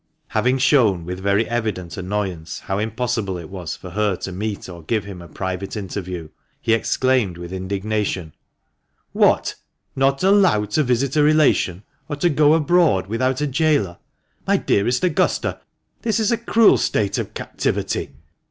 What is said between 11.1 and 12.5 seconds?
a relation, or to